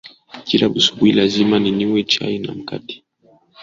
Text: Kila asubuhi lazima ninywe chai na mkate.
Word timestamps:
Kila 0.47 0.65
asubuhi 0.79 1.11
lazima 1.19 1.55
ninywe 1.63 1.99
chai 2.11 2.37
na 2.43 2.51
mkate. 2.57 2.95